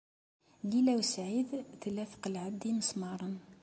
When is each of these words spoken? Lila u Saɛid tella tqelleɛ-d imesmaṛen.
Lila 0.69 0.93
u 1.01 1.03
Saɛid 1.13 1.49
tella 1.81 2.03
tqelleɛ-d 2.11 2.61
imesmaṛen. 2.69 3.35